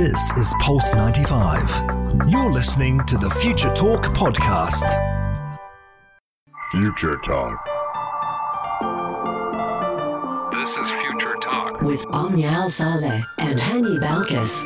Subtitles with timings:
[0.00, 1.68] This is Pulse 95.
[2.26, 4.80] You're listening to the Future Talk podcast.
[6.70, 7.68] Future Talk.
[10.54, 11.82] This is Future Talk.
[11.82, 14.64] with Omnial Saleh and Hani Balkis.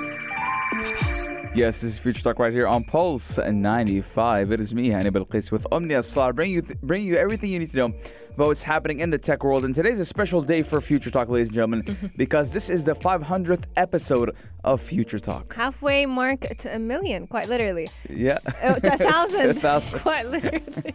[1.56, 4.52] Yes, this is Future Talk right here on Pulse 95.
[4.52, 7.58] It is me, Hani Balkis, with Omnia Slar, bringing you, th- bringing you everything you
[7.58, 7.94] need to know
[8.34, 9.64] about what's happening in the tech world.
[9.64, 12.94] And today's a special day for Future Talk, ladies and gentlemen, because this is the
[12.94, 15.54] 500th episode of Future Talk.
[15.54, 17.88] halfway mark to a million, quite literally.
[18.08, 18.38] Yeah.
[18.62, 19.98] Oh, to a thousand, To a thousand.
[20.00, 20.94] quite literally.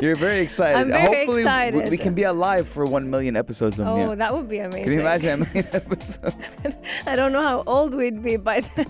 [0.00, 0.78] You're very excited.
[0.78, 1.90] I'm very Hopefully, excited.
[1.90, 3.78] we can be alive for 1 million episodes.
[3.78, 4.84] Oh, that would be amazing.
[4.84, 6.56] can you imagine a million episodes?
[7.06, 8.86] I don't know how old we'd be by then.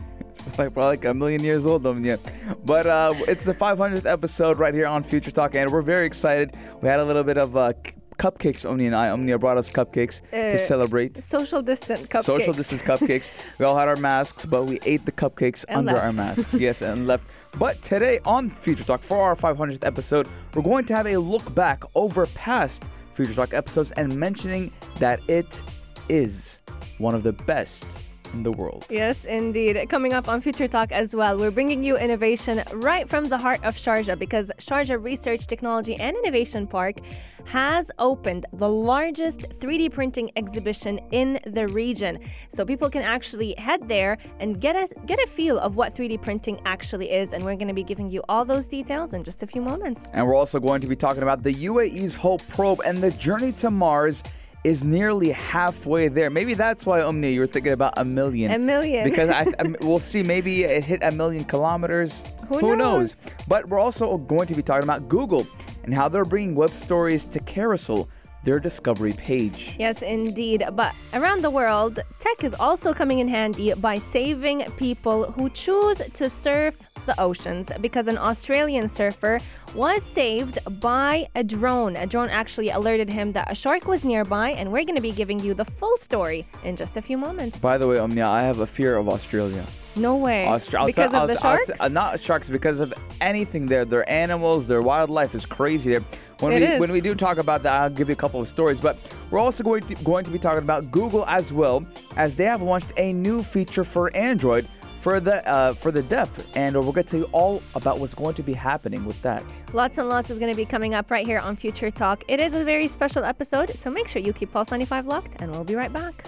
[0.46, 2.16] Like probably like a million years old um, yeah.
[2.64, 6.54] But uh, it's the 500th episode right here on Future Talk, and we're very excited.
[6.80, 7.72] We had a little bit of uh,
[8.18, 9.10] cupcakes, Omni and I.
[9.10, 11.22] Omnia brought us cupcakes Uh, to celebrate.
[11.22, 12.24] Social distant cupcakes.
[12.24, 13.30] Social distance cupcakes.
[13.58, 16.52] we all had our masks, but we ate the cupcakes And under our masks.
[16.66, 17.24] yes, and left.
[17.58, 21.54] But today on Future Talk, for our 500th episode, we're going to have a look
[21.54, 25.62] back over past Future Talk episodes and mentioning that it
[26.08, 26.60] is
[26.98, 27.86] one of the best
[28.32, 28.86] in the world.
[28.90, 29.88] Yes, indeed.
[29.88, 33.62] Coming up on Future Talk as well, we're bringing you innovation right from the heart
[33.64, 36.96] of Sharjah because Sharjah Research, Technology and Innovation Park
[37.44, 42.18] has opened the largest 3D printing exhibition in the region.
[42.50, 46.20] So people can actually head there and get a get a feel of what 3D
[46.20, 49.42] printing actually is and we're going to be giving you all those details in just
[49.42, 50.10] a few moments.
[50.12, 53.52] And we're also going to be talking about the UAE's Hope probe and the journey
[53.52, 54.22] to Mars
[54.64, 56.30] is nearly halfway there.
[56.30, 58.50] Maybe that's why Omni, you were thinking about a million.
[58.52, 59.04] A million.
[59.04, 62.22] Because I, I- um, we'll see, maybe it hit a million kilometers.
[62.48, 63.26] Who knows?
[63.46, 65.46] But we're also going to be talking about Google
[65.84, 68.08] and how they're bringing web stories to Carousel,
[68.44, 69.74] their discovery page.
[69.78, 70.64] Yes, indeed.
[70.72, 76.00] But around the world, tech is also coming in handy by saving people who choose
[76.14, 79.40] to surf the oceans because an Australian surfer
[79.74, 81.96] was saved by a drone.
[81.96, 85.12] A drone actually alerted him that a shark was nearby, and we're going to be
[85.12, 87.60] giving you the full story in just a few moments.
[87.60, 89.64] By the way, Omnia, I have a fear of Australia.
[89.96, 90.44] No way.
[90.48, 91.70] Austra- because of the sharks?
[91.80, 93.84] uh, not sharks, because of anything there.
[93.84, 96.04] Their animals, their wildlife is crazy there.
[96.40, 96.80] When It we is.
[96.80, 98.80] when we do talk about that, I'll give you a couple of stories.
[98.80, 98.96] But
[99.30, 101.84] we're also going to going to be talking about Google as well,
[102.16, 104.68] as they have launched a new feature for Android
[105.08, 108.14] for the uh, for the deaf, and we're going to tell you all about what's
[108.14, 109.42] going to be happening with that.
[109.72, 112.24] Lots and lots is going to be coming up right here on Future Talk.
[112.28, 115.50] It is a very special episode, so make sure you keep Pulse 95 locked, and
[115.50, 116.26] we'll be right back.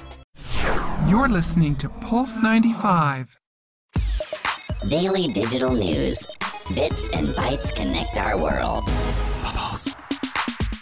[1.09, 3.39] You're listening to Pulse 95.
[4.89, 6.27] Daily digital news.
[6.75, 8.85] Bits and bytes connect our world.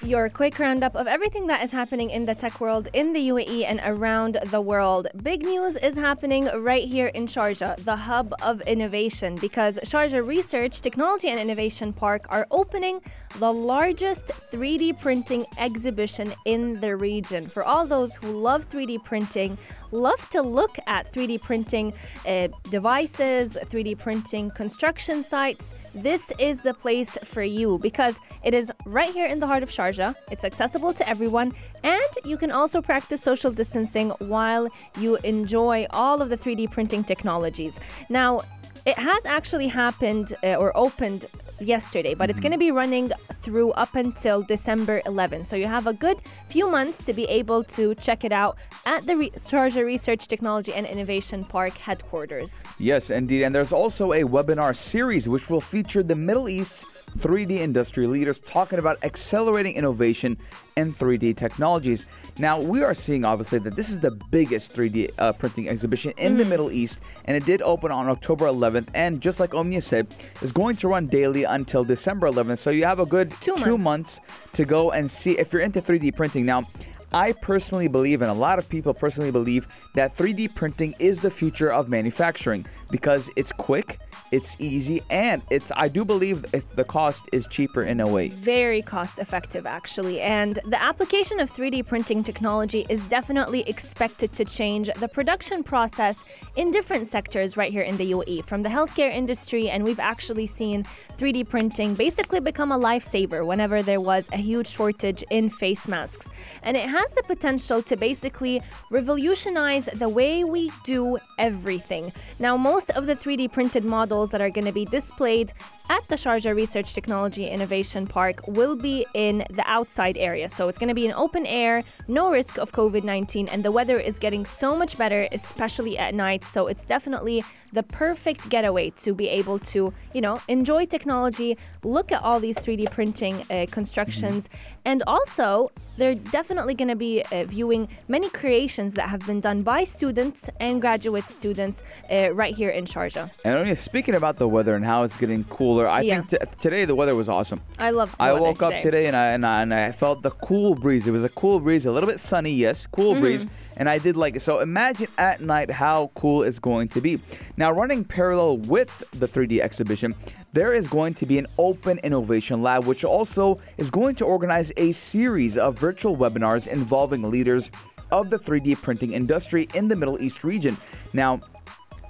[0.08, 3.66] Your quick roundup of everything that is happening in the tech world in the UAE
[3.66, 5.06] and around the world.
[5.22, 10.80] Big news is happening right here in Sharjah, the hub of innovation, because Sharjah Research,
[10.80, 13.02] Technology and Innovation Park are opening
[13.38, 17.46] the largest 3D printing exhibition in the region.
[17.46, 19.58] For all those who love 3D printing,
[19.90, 21.92] love to look at 3D printing
[22.26, 28.72] uh, devices, 3D printing construction sites, this is the place for you because it is
[28.86, 30.14] right here in the heart of Sharjah.
[30.30, 36.22] It's accessible to everyone, and you can also practice social distancing while you enjoy all
[36.22, 37.80] of the 3D printing technologies.
[38.08, 38.42] Now,
[38.86, 41.26] it has actually happened uh, or opened
[41.60, 42.48] yesterday, but it's mm-hmm.
[42.48, 45.44] going to be running through up until December 11.
[45.44, 49.06] So you have a good few months to be able to check it out at
[49.06, 52.64] the Re- Sharjah Research Technology and Innovation Park headquarters.
[52.78, 53.42] Yes, indeed.
[53.42, 56.84] And there's also a webinar series which will feature the Middle East's
[57.18, 60.36] 3D industry leaders talking about accelerating innovation
[60.76, 62.06] in 3D technologies.
[62.38, 66.34] Now, we are seeing obviously that this is the biggest 3D uh, printing exhibition in
[66.34, 66.38] Mm.
[66.38, 68.88] the Middle East, and it did open on October 11th.
[68.94, 70.06] And just like Omnia said,
[70.42, 72.58] is going to run daily until December 11th.
[72.58, 74.20] So you have a good Two two months.
[74.20, 74.20] months
[74.52, 76.46] to go and see if you're into 3D printing.
[76.46, 76.62] Now,
[77.10, 81.30] I personally believe, and a lot of people personally believe, that 3D printing is the
[81.30, 83.98] future of manufacturing because it's quick,
[84.32, 85.72] it's easy, and it's.
[85.74, 88.28] I do believe if the cost is cheaper in a way.
[88.28, 94.44] very cost effective actually and the application of 3d printing technology is definitely expected to
[94.44, 96.24] change the production process
[96.56, 100.46] in different sectors right here in the uae from the healthcare industry and we've actually
[100.46, 100.84] seen
[101.16, 106.30] 3d printing basically become a lifesaver whenever there was a huge shortage in face masks
[106.62, 108.60] and it has the potential to basically
[108.90, 114.50] revolutionize the way we do everything now most of the 3d printed models that are
[114.50, 115.52] going to be displayed
[115.90, 120.48] at the Sharjah Research Technology Innovation Park will be in the outside area.
[120.48, 123.72] So it's going to be in open air, no risk of COVID 19, and the
[123.72, 126.44] weather is getting so much better, especially at night.
[126.44, 132.12] So it's definitely the perfect getaway to be able to, you know, enjoy technology, look
[132.12, 134.48] at all these 3D printing uh, constructions,
[134.84, 139.62] and also they're definitely going to be uh, viewing many creations that have been done
[139.62, 143.30] by students and graduate students uh, right here in Sharjah.
[143.44, 146.22] And only speaking about the weather and how it's getting cooler, I Yeah.
[146.22, 147.60] think t- today the weather was awesome.
[147.78, 148.14] I love.
[148.18, 151.06] I woke up today and I, and I and I felt the cool breeze.
[151.06, 153.20] It was a cool breeze, a little bit sunny, yes, cool Mm-hmm.
[153.22, 153.46] breeze,
[153.76, 154.40] and I did like it.
[154.40, 157.18] So imagine at night how cool it's going to be.
[157.56, 160.14] Now, running parallel with the 3D exhibition,
[160.58, 164.72] there is going to be an open innovation lab, which also is going to organize
[164.76, 167.70] a series of virtual webinars involving leaders
[168.10, 170.76] of the 3D printing industry in the Middle East region.
[171.12, 171.40] Now.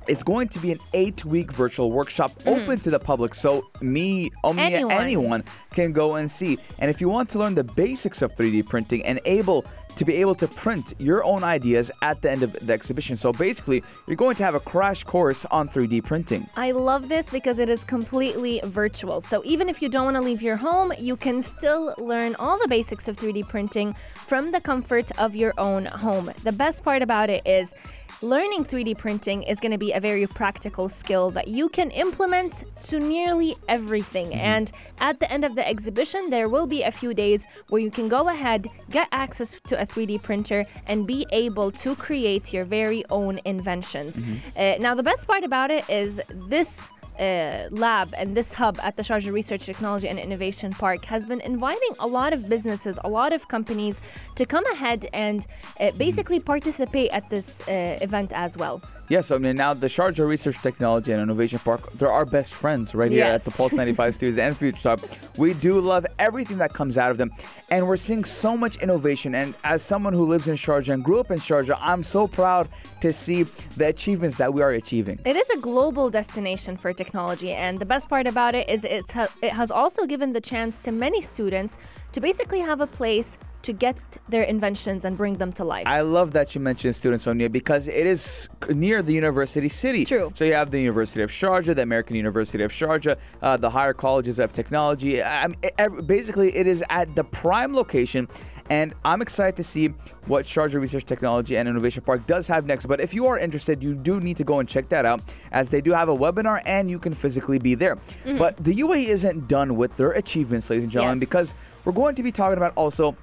[0.07, 2.49] It's going to be an eight-week virtual workshop mm-hmm.
[2.49, 4.97] open to the public, so me, um, Omnia, Anyone.
[4.97, 6.59] anyone can go and see.
[6.79, 9.67] And if you want to learn the basics of 3D printing and able
[9.99, 13.33] to be able to print your own ideas at the end of the exhibition, so
[13.33, 16.49] basically you're going to have a crash course on 3D printing.
[16.57, 19.21] I love this because it is completely virtual.
[19.21, 22.61] So even if you don't want to leave your home, you can still learn all
[22.61, 23.97] the basics of 3D printing
[24.29, 26.31] from the comfort of your own home.
[26.45, 27.75] The best part about it is
[28.23, 32.65] learning 3D printing is going to be a very practical skill that you can implement
[32.85, 34.35] to nearly everything.
[34.35, 34.71] And
[35.01, 38.09] at the end of the exhibition, there will be a few days where you can
[38.09, 43.05] go ahead, get access to a 3D printer, and be able to create your very
[43.11, 44.21] own inventions.
[44.57, 46.89] Uh, now, the best part about it is this.
[47.19, 51.41] Uh, lab and this hub at the Sharjah Research Technology and Innovation Park has been
[51.41, 54.01] inviting a lot of businesses, a lot of companies
[54.37, 55.45] to come ahead and
[55.81, 58.81] uh, basically participate at this uh, event as well.
[59.11, 62.95] Yes, I mean now the Sharjah Research Technology and Innovation Park, they're our best friends
[62.95, 63.57] right here at the Yes.
[63.57, 65.01] Pulse 95 Studios and Future Talk.
[65.39, 67.31] We do love everything that comes out of them,
[67.71, 69.35] and we're seeing so much innovation.
[69.35, 72.69] And as someone who lives in Sharjah and grew up in Sharjah, I'm so proud
[73.01, 73.45] to see
[73.79, 75.19] the achievements that we are achieving.
[75.25, 79.13] It is a global destination for technology, and the best part about it is it's
[79.13, 81.79] ha- it has also given the chance to many students
[82.13, 83.39] to basically have a place
[83.69, 83.99] to get
[84.31, 85.87] their inventions and bring them to life.
[85.87, 90.07] I love that you mentioned Student Sonia because it is near the university city.
[90.07, 90.33] True.
[90.35, 93.93] So you have the University of Sharjah, the American University of Sharjah, uh, the higher
[93.93, 95.23] colleges of technology.
[95.23, 95.59] I mean,
[96.07, 98.27] basically, it is at the prime location.
[98.71, 99.89] And I'm excited to see
[100.27, 102.85] what Sharjah Research Technology and Innovation Park does have next.
[102.87, 105.21] But if you are interested, you do need to go and check that out
[105.53, 107.97] as they do have a webinar and you can physically be there.
[108.25, 111.29] But the UAE isn't done with their achievements, ladies and gentlemen, Yes.
[111.29, 111.55] because
[111.87, 113.17] we're going to be talking about also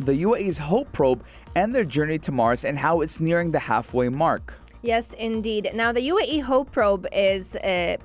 [0.00, 1.22] the UAE's Hope probe
[1.54, 4.54] and their journey to Mars and how it's nearing the halfway mark.
[4.82, 5.70] Yes, indeed.
[5.74, 7.96] Now, the UAE Hope probe is uh,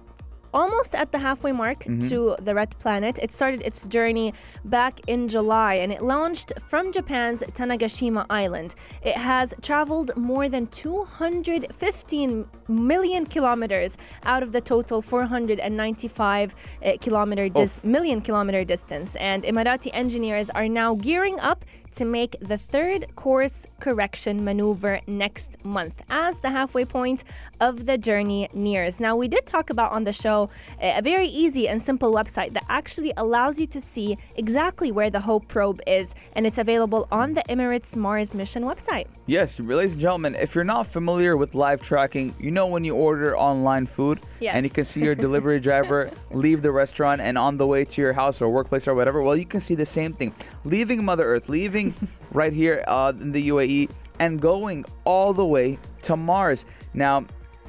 [0.53, 3.19] almost at the halfway mark to the red planet.
[3.21, 4.33] It started its journey
[4.63, 8.75] back in July and it launched from Japan's Tanegashima Island.
[9.03, 16.55] It has traveled more than 215 million kilometers out of the total 495
[16.85, 19.17] uh, kilometer dis- million kilometer distance.
[19.17, 21.65] And Emirati engineers are now gearing up
[21.95, 27.23] to make the third course correction maneuver next month as the halfway point
[27.59, 28.99] of the journey nears.
[28.99, 30.49] Now, we did talk about on the show
[30.81, 35.21] a very easy and simple website that actually allows you to see exactly where the
[35.21, 39.07] Hope probe is, and it's available on the Emirates Mars mission website.
[39.25, 42.95] Yes, ladies and gentlemen, if you're not familiar with live tracking, you know when you
[42.95, 47.57] order online food and you can see your delivery driver leave the restaurant and on
[47.57, 50.13] the way to your house or workplace or whatever, well, you can see the same
[50.13, 50.33] thing.
[50.63, 51.84] Leaving Mother Earth, leaving
[52.31, 53.89] right here uh, in the UAE
[54.19, 56.65] and going all the way to Mars.
[56.93, 57.25] Now,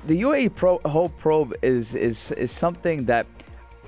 [0.07, 3.27] the UAE Pro- Hope probe is is is something that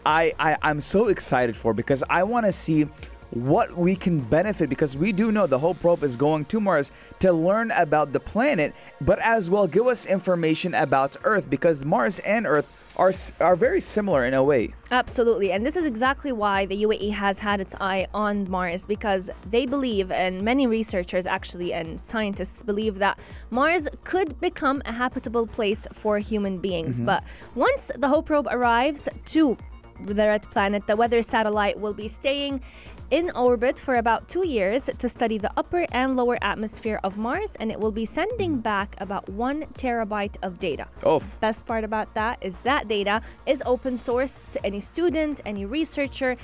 [0.05, 2.89] I, I I'm so excited for because I want to see
[3.31, 6.91] what we can benefit because we do know the Hope probe is going to Mars
[7.21, 12.19] to learn about the planet, but as well give us information about Earth because Mars
[12.21, 12.67] and Earth
[12.99, 14.75] are are very similar in a way.
[14.91, 15.53] Absolutely.
[15.53, 19.67] And this is exactly why the UAE has had its eye on Mars because they
[19.67, 23.19] believe, and many researchers actually and scientists believe, that
[23.51, 26.97] Mars could become a habitable place for human beings.
[26.97, 27.07] Mm-hmm.
[27.07, 27.25] But
[27.55, 29.57] once the Hope probe arrives to
[30.05, 32.61] the red planet, the weather satellite will be staying
[33.11, 37.57] in orbit for about two years to study the upper and lower atmosphere of Mars,
[37.59, 40.87] and it will be sending back about one terabyte of data.
[41.03, 45.65] Oh, Best part about that is that data is open source, so any student, any
[45.65, 46.37] researcher,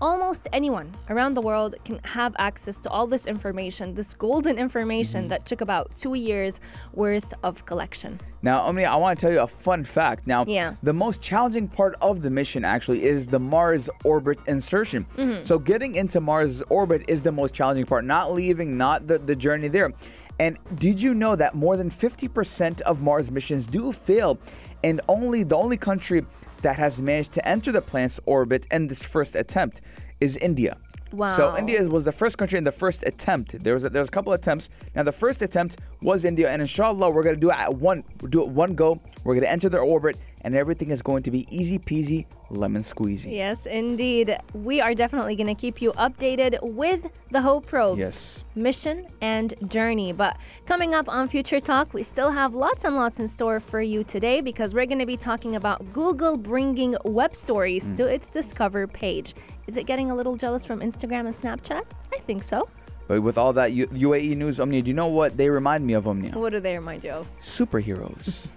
[0.00, 5.04] almost anyone around the world can have access to all this information, this golden information
[5.22, 5.28] Mm-hmm.
[5.28, 6.60] that took about two years
[6.92, 8.20] worth of collection.
[8.42, 10.26] Now, Omni, I want to tell you a fun fact.
[10.26, 10.74] Now, Yeah.
[10.82, 15.06] the most challenging part of the mission actually is the Mars orbit insertion.
[15.16, 15.44] Mm-hmm.
[15.44, 19.36] So, getting into Mars orbit is the most challenging part, not leaving, not the, the
[19.36, 19.92] journey there.
[20.38, 24.38] And did you know that more than 50% of Mars missions do fail,
[24.84, 26.24] and only the only country
[26.60, 29.80] that has managed to enter the planet's orbit in this first attempt
[30.20, 30.76] is India.
[31.10, 31.36] Wow.
[31.36, 33.58] So India was the first country in the first attempt.
[33.64, 34.68] There was a, there was a couple attempts.
[34.94, 38.42] Now the first attempt was India, and inshallah we're gonna do it at one do
[38.42, 39.00] it one go.
[39.22, 43.32] We're gonna enter their orbit, and everything is going to be easy peasy, lemon squeezy.
[43.32, 44.36] Yes, indeed.
[44.52, 48.44] We are definitely going to keep you updated with the Hope probes Yes.
[48.54, 50.12] mission and journey.
[50.12, 50.36] But
[50.66, 54.04] coming up on Future Talk, we still have lots and lots in store for you
[54.04, 57.94] today because we're going to be talking about Google bringing web stories Hmm.
[57.94, 59.34] to its Discover page.
[59.66, 61.82] Is it getting a little jealous from Instagram and Snapchat?
[62.12, 62.68] I think so.
[63.08, 65.92] But with all that U- UAE news, Omnia, do you know what they remind me
[65.94, 66.32] of, Omnia?
[66.38, 67.28] What do they remind you of?
[67.40, 68.46] Superheroes.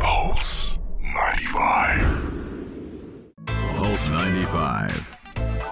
[0.00, 2.26] Pulse 95.
[3.46, 5.16] Pulse 95.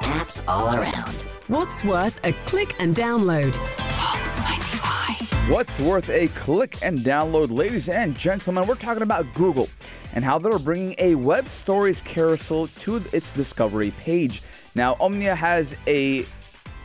[0.00, 1.14] Apps all around.
[1.46, 3.56] What's worth a click and download?
[3.78, 5.50] Pulse 95.
[5.50, 8.66] What's worth a click and download, ladies and gentlemen?
[8.66, 9.68] We're talking about Google
[10.14, 14.42] and how they're bringing a web stories carousel to its discovery page.
[14.74, 16.26] Now, Omnia has a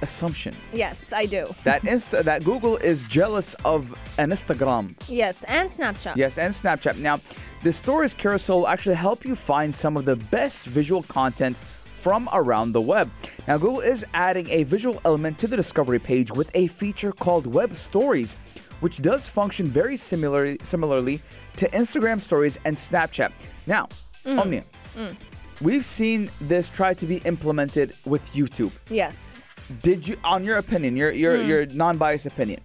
[0.01, 1.53] assumption Yes, I do.
[1.63, 4.96] that Insta- that Google is jealous of an Instagram.
[5.08, 6.15] Yes, and Snapchat.
[6.15, 6.98] Yes, and Snapchat.
[6.98, 7.20] Now,
[7.63, 11.58] the stories carousel will actually help you find some of the best visual content
[11.94, 13.12] from around the web.
[13.48, 17.46] Now, Google is adding a visual element to the discovery page with a feature called
[17.46, 18.36] Web Stories,
[18.79, 21.22] which does function very similar, similarly
[21.58, 23.32] to Instagram Stories and Snapchat.
[23.68, 23.89] Now,
[24.25, 24.39] mm.
[24.39, 24.63] Omnia,
[24.96, 25.13] mm.
[25.60, 28.72] we've seen this try to be implemented with YouTube.
[28.89, 29.44] Yes.
[29.83, 31.47] Did you, on your opinion, your your Mm.
[31.47, 32.59] your non-biased opinion,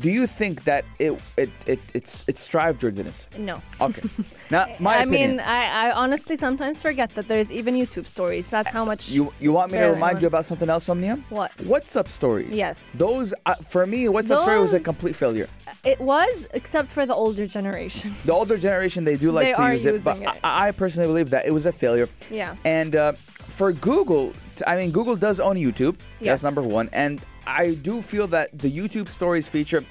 [0.00, 3.26] do you think that it it it it's it strived or didn't?
[3.38, 3.62] No.
[3.80, 4.02] Okay.
[4.50, 5.36] Now, my I opinion.
[5.36, 8.48] mean, I, I honestly sometimes forget that there's even YouTube stories.
[8.48, 9.10] That's how much.
[9.10, 11.16] you you want me to remind you about something else, Omnia?
[11.28, 11.50] What?
[11.58, 12.50] WhatsApp stories?
[12.50, 12.92] Yes.
[12.96, 15.48] Those uh, for me, WhatsApp story was a complete failure.
[15.84, 18.14] It was, except for the older generation.
[18.24, 20.28] The older generation they do like They to use it, but it.
[20.42, 22.08] I, I personally believe that it was a failure.
[22.30, 22.56] Yeah.
[22.64, 23.12] And uh,
[23.58, 24.32] for Google,
[24.66, 25.96] I mean, Google does own YouTube.
[26.20, 26.40] Yes.
[26.40, 26.88] That's number one.
[26.92, 29.84] And I do feel that the YouTube Stories feature,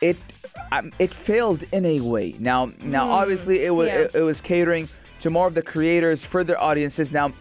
[0.00, 0.16] it
[0.72, 2.34] um, it failed in a way.
[2.38, 3.96] Now, now obviously it was Hmm.
[3.96, 4.02] yeah.
[4.04, 4.88] it, it was catering
[5.20, 7.12] to more of the creators for their audiences.
[7.12, 7.32] Now.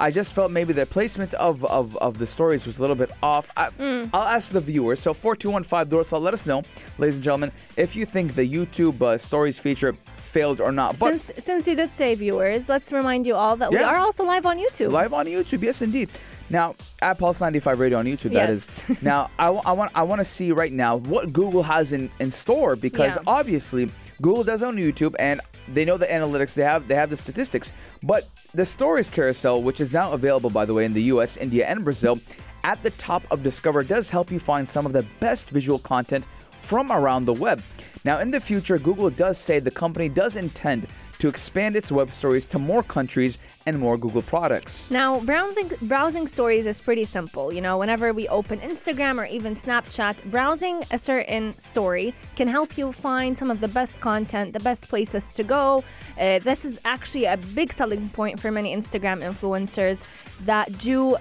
[0.00, 3.12] I just felt maybe the placement of, of, of the stories was a little bit
[3.22, 3.50] off.
[3.56, 4.04] I, Hmm.
[4.12, 4.98] I'll ask the viewers.
[4.98, 6.64] So 4215 Dorsal, let us know,
[6.98, 9.94] ladies and gentlemen, if you think the YouTube uh, stories feature
[10.32, 10.98] failed or not.
[10.98, 14.24] But since since you did say viewers, let's remind you all that we are also
[14.24, 14.90] live on YouTube.
[14.90, 16.08] Live on YouTube, yes, indeed.
[16.50, 18.66] Now, at Pulse 95 Radio on YouTube, that is.
[18.88, 19.02] Yes.
[19.02, 22.10] now, I, wa- I want I want to see right now what Google has in,
[22.20, 23.22] in store because Yeah.
[23.38, 25.40] obviously Google does own YouTube and
[25.72, 27.72] they know the analytics, they have they have the statistics.
[28.02, 31.64] But the stories carousel, which is now available by the way in the US, India,
[31.66, 32.18] and Brazil,
[32.64, 36.26] at the top of Discover does help you find some of the best visual content
[36.60, 37.62] from around the web.
[38.04, 40.86] Now, in the future, Google does say the company does intend
[41.22, 44.90] to expand its web stories to more countries and more Google products.
[44.90, 47.52] Now, browsing browsing stories is pretty simple.
[47.52, 52.76] You know, whenever we open Instagram or even Snapchat, browsing a certain story can help
[52.76, 55.84] you find some of the best content, the best places to go.
[56.18, 60.02] Uh, this is actually a big selling point for many Instagram influencers
[60.40, 61.16] that do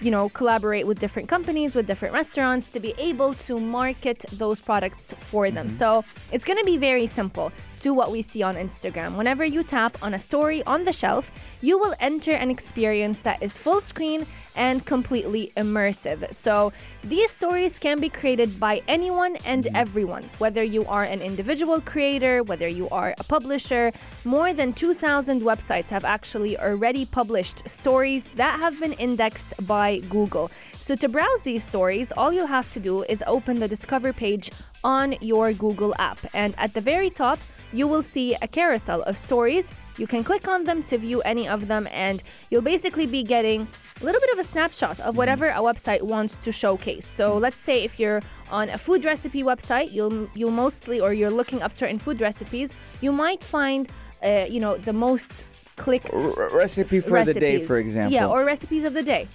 [0.00, 4.60] you know, collaborate with different companies, with different restaurants to be able to market those
[4.60, 5.66] products for them.
[5.66, 5.76] Mm-hmm.
[5.76, 7.52] So it's going to be very simple.
[7.80, 9.16] Do what we see on Instagram.
[9.16, 11.30] Whenever you tap on a story on the shelf,
[11.60, 16.32] you will enter an experience that is full screen and completely immersive.
[16.34, 19.76] So these stories can be created by anyone and mm-hmm.
[19.76, 23.92] everyone, whether you are an individual creator, whether you are a publisher.
[24.24, 30.50] More than 2,000 websites have actually already published stories that have been indexed by Google.
[30.78, 34.50] So to browse these stories, all you have to do is open the Discover page
[34.82, 36.18] on your Google app.
[36.32, 37.38] And at the very top,
[37.76, 39.70] you will see a carousel of stories.
[39.98, 43.68] You can click on them to view any of them, and you'll basically be getting
[44.00, 47.06] a little bit of a snapshot of whatever a website wants to showcase.
[47.06, 51.30] So let's say if you're on a food recipe website, you'll you'll mostly or you're
[51.30, 53.88] looking up certain food recipes, you might find
[54.22, 55.44] uh, you know the most
[55.76, 58.12] clicked R- recipe for the day, for example.
[58.12, 59.28] Yeah, or recipes of the day.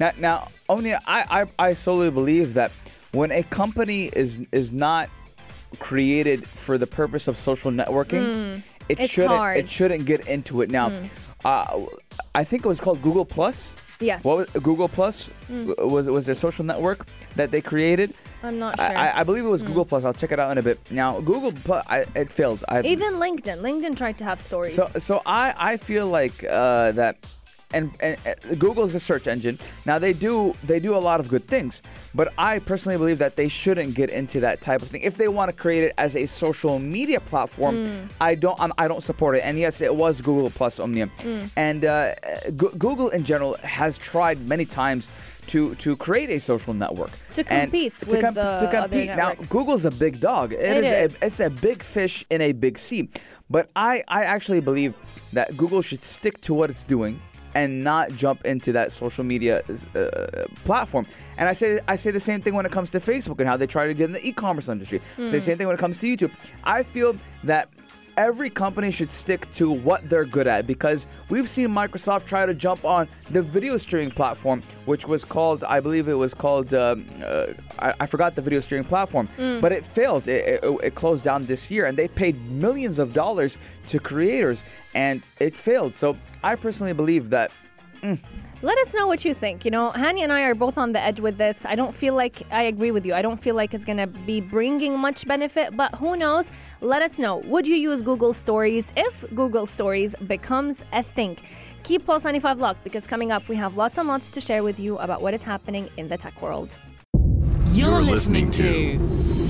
[0.00, 2.72] now, now, Omnia, I, I, I solely believe that
[3.12, 5.08] when a company is is not
[5.78, 9.04] created for the purpose of social networking, it Hmm.
[9.04, 9.56] Shouldn't hard.
[9.56, 9.60] Hmm.
[9.60, 10.70] it shouldn't get into it.
[10.70, 10.92] Now,
[11.44, 11.80] uh,
[12.34, 13.72] I think it was called Google Plus.
[13.98, 14.24] Yes.
[14.24, 15.30] What was Google Plus?
[15.50, 15.74] Mm.
[15.90, 17.06] Was was their social network
[17.36, 18.12] that they created?
[18.42, 18.84] I'm not sure.
[18.96, 19.68] I, I believe it was Mm.
[19.68, 20.04] Google Plus.
[20.04, 20.78] I'll check it out in a bit.
[20.90, 22.62] Now Google Plus, I, it failed.
[22.68, 23.60] I, Even LinkedIn.
[23.62, 24.74] LinkedIn tried to have stories.
[24.74, 27.16] So, so I, I feel like uh, that,
[27.72, 29.58] and, and uh, Google is a search engine.
[29.84, 31.82] Now they do they do a lot of good things,
[32.14, 35.02] but I personally believe that they shouldn't get into that type of thing.
[35.02, 38.08] If they want to create it as a social media platform, Mm.
[38.20, 39.40] I don't I'm, I don't support it.
[39.40, 41.50] And yes, it was Google Plus Omnia, Mm.
[41.56, 42.14] and uh,
[42.56, 45.08] Go- Google in general has tried many times.
[45.50, 48.80] To, to create a social network To And compete to with com- the to other
[48.80, 49.34] compete now.
[49.48, 51.22] Google's a big dog It it is, is.
[51.22, 53.08] A, it's a big fish in a big sea
[53.48, 54.94] but I, I actually believe
[55.34, 57.20] that Google should stick to what it's doing
[57.58, 59.54] and not jump into that social media
[59.94, 61.04] uh, platform.
[61.38, 63.56] And I say I say the same thing when it comes to Facebook and how
[63.56, 65.00] they try to get in the e-commerce industry.
[65.16, 65.42] Say the Mm.
[65.48, 66.32] same thing when it comes to YouTube.
[66.76, 67.10] I feel
[67.50, 67.64] that
[68.16, 72.54] every company should stick to what they're good at because we've seen Microsoft try to
[72.54, 77.06] jump on the video streaming platform, which was called, I believe it was called, um,
[77.24, 77.46] uh,
[77.78, 79.60] I, I forgot the video streaming platform, Mm.
[79.60, 80.28] but it failed.
[80.28, 83.58] It, it, it closed down this year and they paid millions of dollars
[83.88, 85.94] to creators and it failed.
[85.94, 87.50] So I personally believe that.
[88.02, 88.18] mm,
[88.62, 89.66] Let us know what you think.
[89.66, 91.66] You know, Hani and I are both on the edge with this.
[91.66, 93.12] I don't feel like I agree with you.
[93.12, 96.50] I don't feel like it's going to be bringing much benefit, but who knows?
[96.80, 97.36] Let us know.
[97.38, 101.36] Would you use Google Stories if Google Stories becomes a thing?
[101.82, 104.80] Keep Pulse 95 locked because coming up, we have lots and lots to share with
[104.80, 106.78] you about what is happening in the tech world.
[107.68, 108.98] You're, listening, to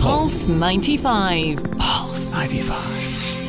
[0.01, 1.79] Pulse 95.
[1.79, 3.47] Pulse 95.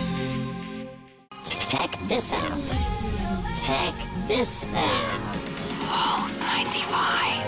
[1.67, 2.77] Check this out.
[3.65, 3.93] Check
[4.27, 5.46] this out.
[5.87, 7.47] Pulse 95.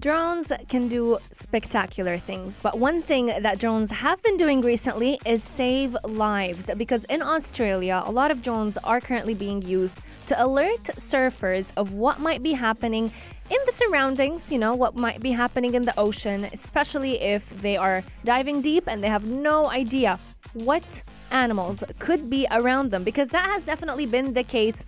[0.00, 5.42] Drones can do spectacular things, but one thing that drones have been doing recently is
[5.42, 9.98] save lives because in Australia, a lot of drones are currently being used
[10.28, 13.12] to alert surfers of what might be happening
[13.50, 17.76] in the surroundings, you know, what might be happening in the ocean, especially if they
[17.76, 20.18] are diving deep and they have no idea
[20.54, 24.84] what animals could be around them because that has definitely been the case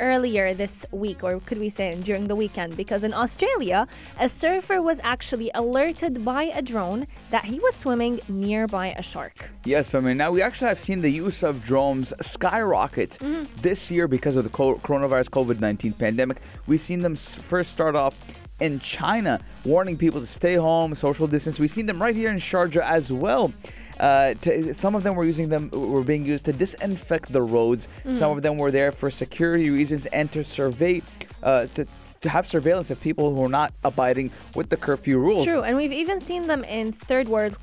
[0.00, 2.76] earlier this week, or could we say during the weekend?
[2.76, 3.86] Because in Australia,
[4.20, 9.50] a surfer was actually alerted by a drone that he was swimming nearby a shark.
[9.64, 13.44] Yes, I mean, now we actually have seen the use of drones skyrocket mm-hmm.
[13.60, 16.38] this year because of the co- coronavirus COVID 19 pandemic.
[16.66, 18.14] We've seen them first start off
[18.60, 21.58] in China, warning people to stay home, social distance.
[21.58, 23.52] We've seen them right here in Sharjah as well.
[23.98, 27.88] Uh, to, some of them were using them were being used to disinfect the roads.
[28.12, 28.36] Some Mhm.
[28.36, 31.02] of them were there for security reasons and to survey,
[31.42, 31.86] uh, to,
[32.22, 35.44] to have surveillance of people who are not abiding with the curfew rules.
[35.46, 37.56] True, and we've even seen them in third world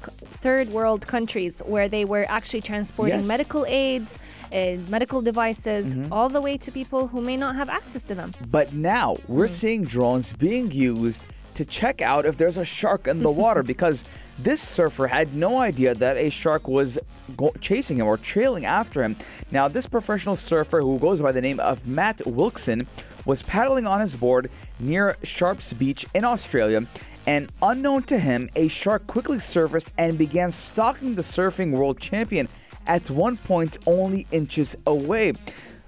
[0.46, 3.28] third world countries where they were actually transporting Yes.
[3.28, 4.18] medical aids,
[4.52, 6.08] uh, medical devices, Mhm.
[6.12, 8.34] all the way to people who may not have access to them.
[8.50, 11.22] But now we're seeing drones being used
[11.56, 14.04] to check out if there's a shark in the water because
[14.38, 16.98] this surfer had no idea that a shark was
[17.38, 19.16] go- chasing him or trailing after him.
[19.52, 22.88] Now, this professional surfer who goes by the name of Matt Wilkinson
[23.26, 26.86] was paddling on his board near Sharpes Beach in Australia.
[27.26, 32.50] And unknown to him, a shark quickly surfaced and began stalking the surfing world champion
[32.86, 35.34] at one point only inches away.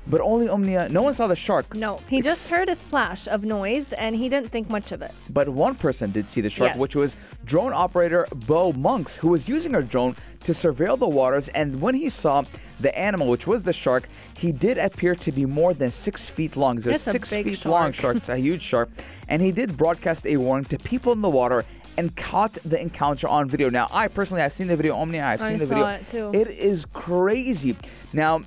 [0.08, 1.76] But only Omnia, no one saw the shark.
[1.76, 5.12] No, he just heard a splash of noise and he didn't think much of it.
[5.32, 6.80] But one person did see the shark, Yes.
[6.80, 11.48] which was drone operator Bo Monks, who was using her drone to surveil the waters.
[11.50, 12.44] And when he saw
[12.80, 16.56] the animal, which was the shark, he did appear to be more than six feet
[16.56, 16.78] long.
[16.88, 18.18] A six feet long shark.
[18.18, 18.90] It's a huge shark.
[19.28, 21.66] And he did broadcast a warning to people in the water
[21.98, 23.70] and caught the encounter on video.
[23.72, 24.96] Now, I personally, I've seen the video.
[24.98, 25.88] Omnia, I've I seen the saw video.
[25.88, 26.32] it too.
[26.40, 27.76] It is crazy.
[28.14, 28.42] Now,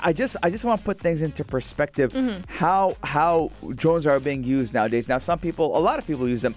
[0.00, 2.42] I just I just want to put things into perspective Mm-hmm.
[2.48, 5.08] how how drones are being used nowadays.
[5.08, 6.54] Now some people a lot of people use them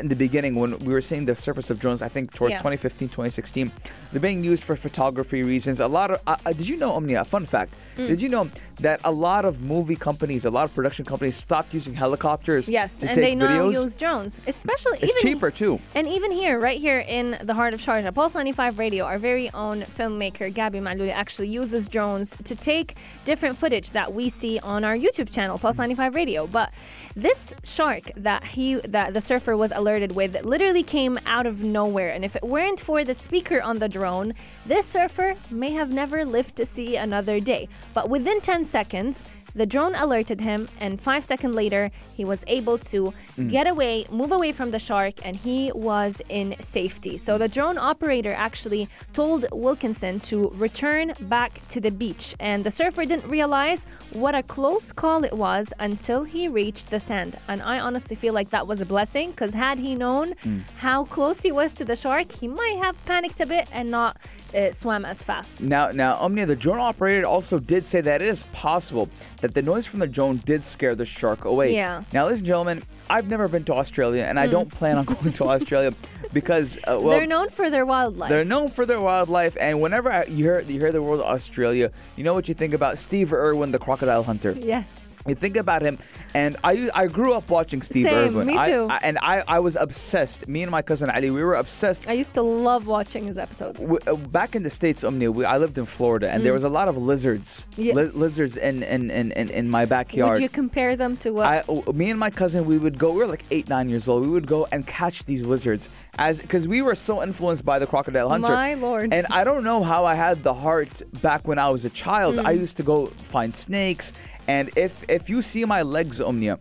[0.00, 2.58] in the beginning when we were seeing the surface of drones I think towards Yeah.
[2.58, 3.72] 2015 2016
[4.12, 5.80] they're being used for photography reasons.
[5.80, 8.08] A lot of uh, uh, did you know Omnia fun fact Mm.
[8.08, 8.50] did you know
[8.80, 12.98] that a lot of movie companies a lot of production companies stopped using helicopters Yes,
[12.98, 13.72] to and take they now videos?
[13.82, 15.78] use drones, especially it's even cheaper too.
[15.94, 19.48] And even here, right here in the heart of Sharjah, Pulse 95 Radio, our very
[19.52, 24.84] own filmmaker Gabi Malouli actually uses drones to take different footage that we see on
[24.84, 26.46] our YouTube channel, Pulse 95 Radio.
[26.46, 26.72] But
[27.16, 32.10] this shark that he that the surfer was alerted with literally came out of nowhere.
[32.10, 34.34] And if it weren't for the speaker on the drone,
[34.66, 37.68] this surfer may have never lived to see another day.
[37.92, 42.76] But within 10 seconds, The drone alerted him, and five seconds later, he was able
[42.92, 43.50] to Mm.
[43.50, 47.18] get away, move away from the shark, and he was in safety.
[47.18, 52.70] So the drone operator actually told Wilkinson to return back to the beach, and the
[52.70, 57.36] surfer didn't realize what a close call it was until he reached the sand.
[57.48, 60.62] And I honestly feel like that was a blessing because had he known Mm.
[60.78, 64.16] how close he was to the shark, he might have panicked a bit and not
[64.54, 65.60] uh, swam as fast.
[65.60, 69.08] Now, now, Omnia, the drone operator also did say that it is possible
[69.40, 71.74] that the noise from the drone did scare the shark away.
[71.74, 72.04] Yeah.
[72.12, 75.32] Now, ladies and gentlemen, I've never been to Australia, and I don't plan on going
[75.34, 75.92] to Australia
[76.32, 77.08] because, uh, well, Hmm.
[77.10, 78.30] They're known for their wildlife.
[78.30, 81.90] They're known for their wildlife, and whenever I- you hear you hear the word Australia,
[82.16, 84.52] you know what you think about Steve Irwin, the crocodile hunter.
[84.58, 85.03] yes.
[85.26, 85.98] You think about him,
[86.34, 88.46] and I I grew up watching Steve Same, Irwin.
[88.46, 88.86] me I- too.
[88.90, 90.46] I, and I, I was obsessed.
[90.46, 92.06] Me and my cousin Ali, we were obsessed.
[92.06, 93.80] I used to love watching his episodes.
[93.80, 96.62] W- uh, back in the states, Omnia, we, I lived in Florida, and there was
[96.64, 97.84] a lot of lizards, Mm.
[97.86, 97.94] Yeah.
[97.94, 100.34] li- lizards in, in, in, in, in my backyard.
[100.34, 101.46] Would you compare them to what?
[101.46, 101.62] I,
[101.94, 103.10] me and my cousin, we would go.
[103.12, 104.22] We were like eight, nine years old.
[104.24, 107.86] We would go and catch these lizards, as because we were so influenced by the
[107.86, 108.52] crocodile hunter.
[108.52, 109.14] My lord.
[109.14, 112.36] And I don't know how I had the heart back when I was a child.
[112.36, 112.44] Mm.
[112.44, 114.12] I used to go find snakes,
[114.48, 116.58] and if if you see my legs, Omnia.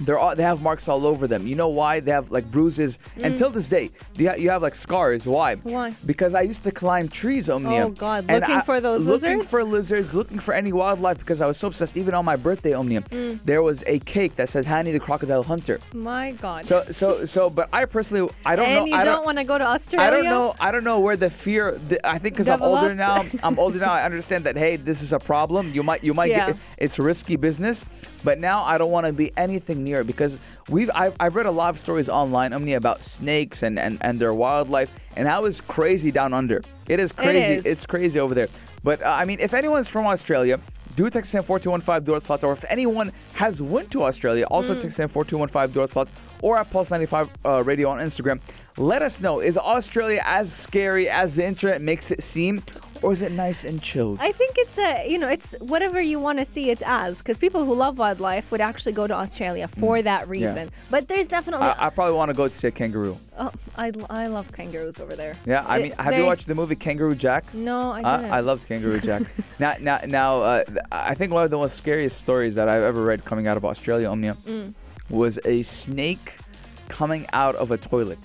[0.00, 1.46] They're all, they have marks all over them.
[1.46, 2.00] You know why?
[2.00, 2.98] They have like bruises.
[3.16, 5.24] Until this day, you, ha- you have like scars.
[5.26, 5.56] Why?
[5.56, 5.62] Mm.
[5.64, 5.94] Why?
[6.04, 7.86] Because I used to climb trees, Omnia.
[7.86, 8.28] Oh, God.
[8.30, 9.24] Looking I- for those Looking lizards?
[9.36, 11.96] Looking for lizards, looking for any wildlife because I was so obsessed.
[11.96, 13.40] Even on my birthday, Omnia, Mm.
[13.44, 15.78] there was a cake that said Hani the Crocodile Hunter.
[15.94, 16.66] My God.
[16.66, 18.84] So, so, so, but I personally, I don't and know.
[18.86, 20.06] you I don't, want to go to Australia?
[20.06, 20.54] I don't know.
[20.60, 21.72] I don't know where the fear.
[21.72, 23.24] The, I think because I'm older now.
[23.42, 23.92] I'm older now.
[23.92, 24.56] I understand that.
[24.56, 25.72] Hey, this is a problem.
[25.72, 26.04] You might.
[26.04, 26.30] You might.
[26.30, 26.48] Yeah.
[26.48, 27.84] Get, it's risky business.
[28.24, 30.90] But now I don't want to be anything it because we've.
[30.94, 34.34] I've, I've read a lot of stories online, Omni, about snakes and, and and their
[34.34, 36.62] wildlife, and how is crazy down under.
[36.88, 37.38] It is crazy.
[37.58, 37.66] is.
[37.66, 38.48] It's crazy over there.
[38.82, 40.58] But uh, I mean, if anyone's from Australia.
[40.94, 44.74] Do text in 4215 do it slot, or if anyone has went to Australia, also
[44.74, 44.80] Mm.
[44.80, 46.08] text in 4215 do it slot,
[46.40, 48.40] or at Pulse 95 uh, Radio on Instagram.
[48.78, 52.62] Let us know is Australia as scary as the internet makes it seem,
[53.02, 54.18] or is it nice and chilled?
[54.20, 57.38] I think it's a, you know, it's whatever you want to see it as, because
[57.38, 60.70] people who love wildlife would actually go to Australia for that reason.
[60.90, 61.78] But there's definitely, Mm.
[61.78, 63.18] I, I probably want to go to see a kangaroo.
[63.38, 65.36] oh, I, I love kangaroos over there.
[65.46, 67.52] Yeah, I mean, have they- you watched the movie Kangaroo Jack?
[67.54, 68.32] No, I didn't.
[68.32, 69.22] I loved Kangaroo Jack.
[69.58, 73.02] now, now, now uh, I think one of the most scariest stories that I've ever
[73.02, 74.74] read coming out of Australia, Omnia, Mm.
[75.10, 76.36] was a snake
[76.88, 78.18] coming out of a toilet.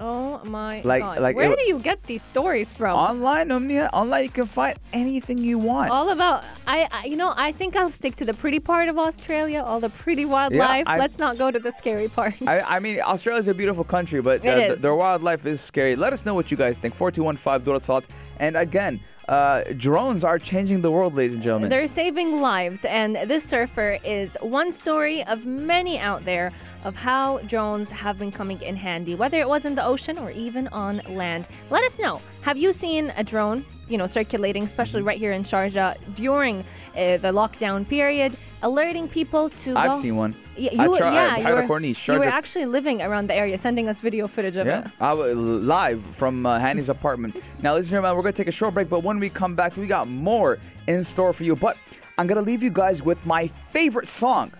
[0.00, 1.18] Oh my Like- god!
[1.20, 2.96] like Where it- do you get these stories from?
[2.96, 5.90] Online, Omnia, online, you can find anything you want.
[5.90, 8.96] all about I, I you know I think I'll stick to the pretty part of
[8.98, 10.86] Australia, all the pretty wildlife.
[10.86, 12.42] I- Let's not go to the scary parts.
[12.46, 15.96] I, I mean, Australia's a beautiful country, but uh, their wildlife is scary.
[15.96, 16.94] Let us know what you guys think.
[16.94, 18.04] 4215 Durat Salat.
[18.38, 21.68] And again, uh, drones are changing the world, ladies and gentlemen.
[21.68, 26.52] They're saving lives, and this surfer is one story of many out there
[26.84, 30.30] of how drones have been coming in handy, whether it was in the ocean or
[30.30, 31.48] even on land.
[31.70, 32.20] Let us know.
[32.42, 37.16] Have you seen a drone, you know, circulating, especially right here in Sharjah during uh,
[37.18, 40.00] the lockdown period, alerting people to I've go?
[40.00, 40.36] seen one.
[40.56, 43.34] Yeah, I you, try- yeah, I- you were, Corniche, you were actually living around the
[43.34, 44.90] area, sending us video footage of Yeah, it.
[45.00, 47.36] I was live from uh, Hani's apartment.
[47.62, 49.76] Now, listen man, we're going to take a short break, but when we come back,
[49.76, 51.54] we got more in store for you.
[51.56, 51.76] But
[52.16, 54.52] I'm going to leave you guys with my favorite song.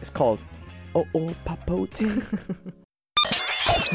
[0.00, 0.40] It's called
[0.94, 2.00] Oh Oh Papote.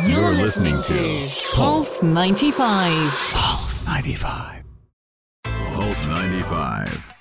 [0.07, 2.91] You're listening to Pulse 95.
[3.33, 4.63] Pulse 95.
[5.43, 7.13] Pulse 95.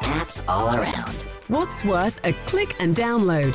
[0.00, 1.14] Apps all around.
[1.48, 3.54] What's worth a click and download?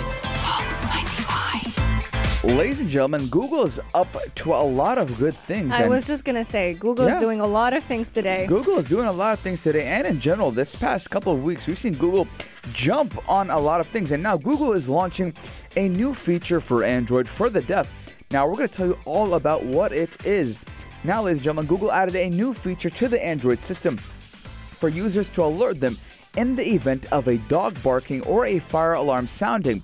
[2.42, 2.58] Pulse 95.
[2.58, 5.74] Ladies and gentlemen, Google is up to a lot of good things.
[5.74, 7.20] I was just gonna say, Google's Yeah.
[7.20, 8.46] doing a lot of things today.
[8.48, 11.44] Google is doing a lot of things today, and in general, this past couple of
[11.44, 12.28] weeks, we've seen Google
[12.74, 14.12] jump on a lot of things.
[14.12, 15.34] And now Google is launching
[15.76, 17.88] a new feature for Android for the deaf.
[18.32, 20.60] Now, we're going to tell you all about what it is.
[21.04, 25.28] Now, ladies and gentlemen, Google added a new feature to the Android system for users
[25.30, 25.98] to alert them
[26.38, 29.82] in the event of a dog barking or a fire alarm sounding.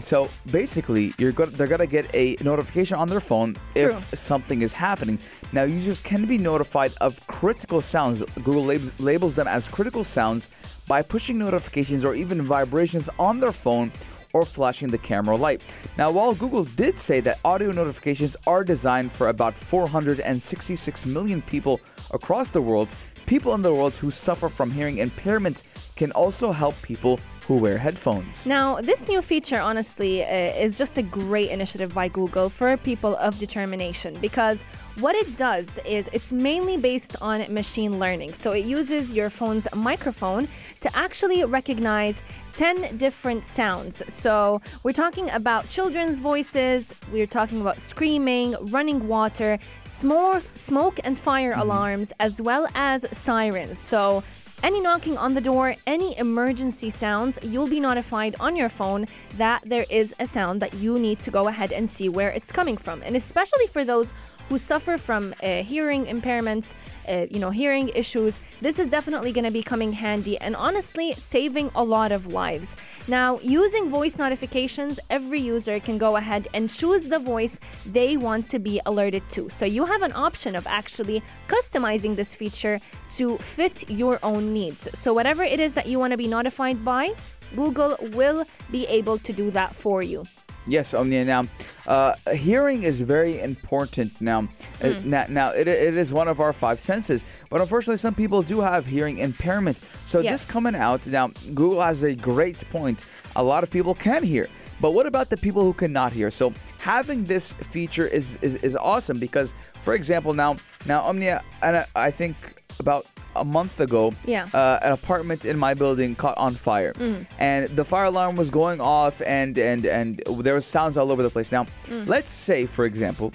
[0.00, 4.16] So basically, you're go- they're gonna get a notification on their phone if True.
[4.16, 5.18] something is happening.
[5.52, 8.22] Now, users can be notified of critical sounds.
[8.42, 10.48] Google labels, labels them as critical sounds
[10.88, 13.92] by pushing notifications or even vibrations on their phone
[14.32, 15.62] or flashing the camera light.
[15.96, 21.80] Now, while Google did say that audio notifications are designed for about 466 million people
[22.10, 22.88] across the world,
[23.26, 25.62] people in the world who suffer from hearing impairments
[25.94, 28.46] can also help people who wear headphones.
[28.46, 33.16] Now, this new feature, honestly, uh, is just a great initiative by Google for people
[33.16, 34.64] of determination because
[34.96, 38.34] what it does is it's mainly based on machine learning.
[38.34, 40.48] So it uses your phone's microphone
[40.80, 42.22] to actually recognize
[42.54, 44.02] 10 different sounds.
[44.08, 51.18] So we're talking about children's voices, we're talking about screaming, running water, smoke, smoke and
[51.18, 53.78] fire alarms, as well as sirens.
[53.78, 54.22] So
[54.64, 59.60] any knocking on the door, any emergency sounds, you'll be notified on your phone that
[59.66, 62.78] there is a sound that you need to go ahead and see where it's coming
[62.78, 63.02] from.
[63.02, 64.14] And especially for those
[64.48, 66.74] who suffer from uh, hearing impairments,
[67.08, 71.12] uh, you know, hearing issues, this is definitely going to be coming handy and honestly
[71.14, 72.76] saving a lot of lives.
[73.08, 78.46] Now, using voice notifications, every user can go ahead and choose the voice they want
[78.48, 79.48] to be alerted to.
[79.50, 82.80] So you have an option of actually customizing this feature
[83.16, 84.88] to fit your own needs.
[84.98, 87.12] So whatever it is that you want to be notified by,
[87.54, 90.24] Google will be able to do that for you.
[90.66, 91.24] Yes, Omnia.
[91.24, 91.44] Now,
[91.86, 94.18] uh, hearing is very important.
[94.20, 94.48] Now,
[94.82, 95.10] uh, Hmm.
[95.10, 98.60] now, now it, it is one of our five senses, but unfortunately, some people do
[98.60, 99.76] have hearing impairment.
[100.06, 100.32] So Yes.
[100.32, 103.04] this coming out now, Google has a great point.
[103.36, 104.48] A lot of people can hear,
[104.80, 106.30] but what about the people who cannot hear?
[106.30, 111.76] So having this feature is is, is awesome because, for example, now now Omnia, and
[111.76, 112.36] I, I think
[112.80, 113.04] about
[113.36, 114.46] a month ago, Yeah.
[114.54, 117.26] uh, an apartment in my building caught on fire, Mm.
[117.38, 121.22] and the fire alarm was going off, and and and there was sounds all over
[121.22, 121.50] the place.
[121.52, 122.06] Now, Mm.
[122.06, 123.32] let's say, for example,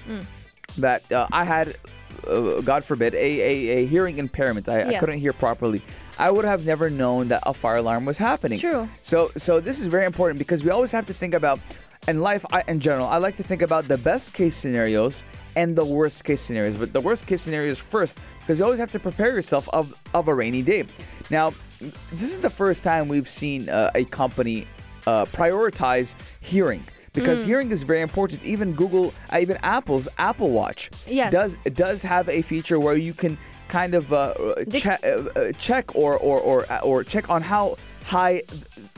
[0.77, 1.75] that uh, I had,
[2.27, 3.17] uh, God forbid, a,
[3.51, 4.69] a, a hearing impairment.
[4.69, 5.81] I, I couldn't hear properly.
[6.17, 8.59] I would have never known that a fire alarm was happening.
[8.59, 8.87] True.
[9.03, 11.59] So so this is very important because we always have to think about
[12.07, 13.07] in life I, in general.
[13.07, 15.23] I like to think about the best case scenarios
[15.55, 16.75] and the worst case scenarios.
[16.75, 18.17] But the worst case scenarios first
[18.49, 20.83] because you always have to prepare yourself of of a rainy day.
[21.29, 24.65] Now, this is the first time we've seen uh, a company
[25.05, 26.83] uh, prioritize hearing.
[27.13, 27.45] Because Mm.
[27.45, 28.43] hearing is very important.
[28.43, 31.31] Even Google, uh, even Apple's Apple Watch Yes.
[31.31, 35.95] does does have a feature where you can kind of uh, uh, che- uh, check
[35.95, 38.41] or or or or check on how high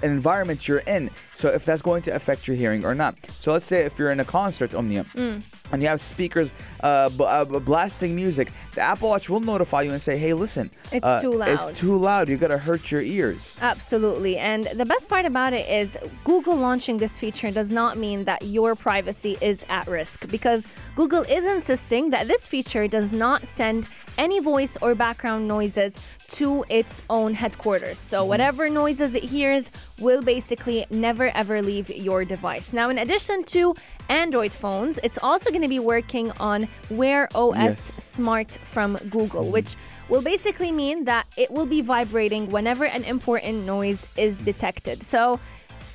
[0.03, 1.09] an environment you're in.
[1.35, 3.15] So if that's going to affect your hearing or not.
[3.39, 5.41] So let's say if you're in a concert, Omnia, Mm.
[5.71, 9.91] And you have speakers uh, b- uh, blasting music, the Apple Watch will notify you
[9.91, 12.29] and say, "Hey, listen, It's uh, too loud." It's too loud.
[12.29, 14.37] You're gonna hurt your ears." Absolutely.
[14.37, 18.41] And the best part about it is Google launching this feature does not mean that
[18.43, 23.87] your privacy is at risk because Google is insisting that this feature does not send
[24.17, 25.97] any voice or background noises
[26.31, 27.99] to its own headquarters.
[27.99, 32.73] So whatever noises it hears will basically never ever leave your device.
[32.73, 33.75] Now in addition to
[34.09, 37.79] Android phones, it's also going to be working on Wear OS Yes.
[37.79, 39.75] Smart from Google, which
[40.09, 45.03] will basically mean that it will be vibrating whenever an important noise is detected.
[45.03, 45.39] So,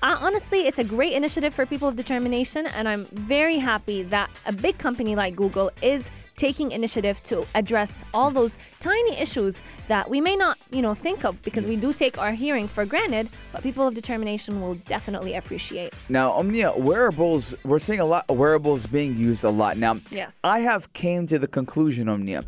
[0.02, 4.30] uh, honestly, it's a great initiative for people of determination, and I'm very happy that
[4.44, 10.08] a big company like Google is taking initiative to address all those tiny issues that
[10.08, 13.28] we may not, you know, think of because we do take our hearing for granted,
[13.52, 15.94] but people of determination will definitely appreciate.
[16.08, 19.76] Now, Omnia, wearables, we're seeing a lot of wearables being used a lot.
[19.76, 20.40] Now, Yes.
[20.44, 22.44] I have came to the conclusion, Omnia,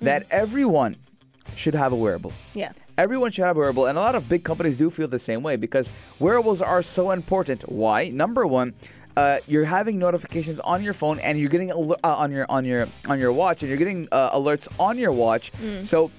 [0.00, 0.26] that mm.
[0.30, 0.96] everyone
[1.54, 2.32] should have a wearable.
[2.54, 2.94] Yes.
[2.98, 5.42] Everyone should have a wearable, and a lot of big companies do feel the same
[5.42, 7.68] way because wearables are so important.
[7.70, 8.08] Why?
[8.08, 8.74] Number one,
[9.16, 12.64] uh, you're having notifications on your phone, and you're getting aler- uh, on your on
[12.64, 15.52] your on your watch, and you're getting uh, alerts on your watch.
[15.84, 16.10] So.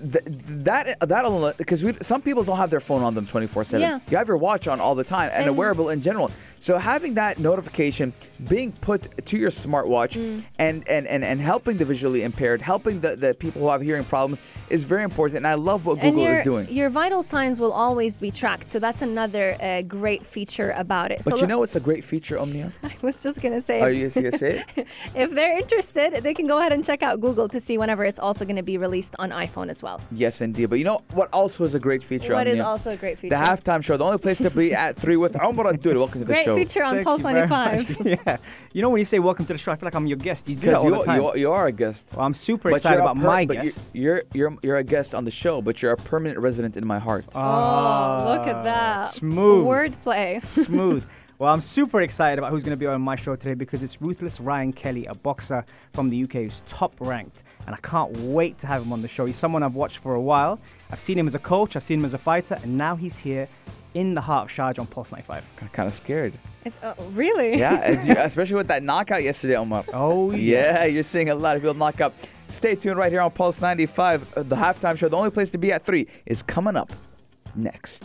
[0.00, 3.80] Th- that that alone because some people don't have their phone on them 24 7
[3.80, 4.00] Yeah.
[4.10, 6.28] you have your watch on all the time and, a wearable in general
[6.62, 8.12] so having that notification
[8.48, 10.44] being put to your smartwatch Mm.
[10.66, 14.04] and, and and and helping the visually impaired helping the, the people who have hearing
[14.14, 14.38] problems
[14.76, 17.56] is very important and i love what and google your, is doing your vital signs
[17.62, 18.70] will always be tracked.
[18.74, 21.18] So that's another uh, great feature about it.
[21.24, 23.90] but so you know what's a great feature omnia I was just gonna say, are
[23.90, 27.48] you gonna say it if they're interested, they can go ahead and check out Google
[27.48, 29.98] to see whenever it's also going to be released on iPhone as well.
[30.24, 32.64] yes indeed but you know what also is a great feature What is Omnia?
[32.72, 33.36] also a great feature?
[33.36, 36.26] the halftime show the only place to be at three with Omar Abdul welcome to
[36.26, 37.96] the Great show feature on Thank Pulse 95.
[38.04, 38.36] yeah.
[38.72, 40.48] You know when you say welcome to the show, I feel like I'm your guest.
[40.48, 41.22] You do that all you, the time.
[41.22, 43.80] you, you are a guest Well, I'm super But excited about per- my guest.
[43.92, 46.86] You're, you're you're you're a guest on the show, but you're a permanent resident in
[46.86, 47.26] my heart.
[47.34, 48.24] Ah.
[48.24, 49.14] Oh, look at that.
[49.14, 49.66] Smooth.
[49.66, 50.42] Wordplay.
[50.66, 51.04] Smooth.
[51.38, 54.00] Well, I'm super excited about who's going to be on my show today because it's
[54.00, 57.42] Ruthless Ryan Kelly, a boxer from the UK who's top ranked.
[57.66, 59.26] And I can't wait to have him on the show.
[59.26, 60.60] He's someone I've watched for a while.
[60.92, 63.18] I've seen him as a coach, I've seen him as a fighter, and now he's
[63.18, 63.48] here
[63.94, 65.44] in the heart of Sharjah on Pulse 95.
[65.72, 66.34] kind of scared.
[66.64, 67.58] It's oh, really?
[67.58, 67.80] Yeah,
[68.24, 69.84] especially with that knockout yesterday, Omar.
[69.92, 70.38] Oh, Yeah,
[70.80, 72.14] yeah, you're seeing a lot of people knock up.
[72.48, 74.32] Stay tuned right here on Pulse 95.
[74.36, 76.92] Uh, The halftime show, the only place to be at 3, is coming up
[77.54, 78.04] next.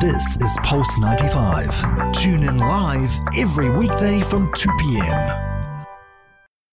[0.00, 2.12] This is Pulse 95.
[2.12, 5.49] Tune in live every weekday from 2 p.m.